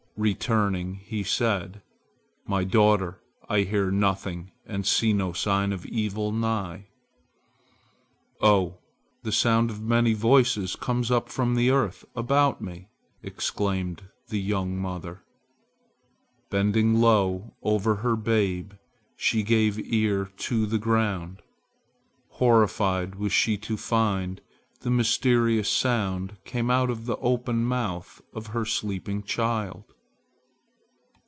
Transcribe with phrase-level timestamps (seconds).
[0.17, 1.81] Returning he said:
[2.45, 6.89] "My daughter, I hear nothing and see no sign of evil nigh."
[8.39, 8.77] "Oh!
[9.23, 12.89] the sound of many voices comes up from the earth about me!"
[13.23, 15.23] exclaimed the young mother.
[16.51, 18.73] Bending low over her babe
[19.15, 21.41] she gave ear to the ground.
[22.33, 24.39] Horrified was she to find
[24.81, 29.85] the mysterious sound came out of the open mouth of her sleeping child!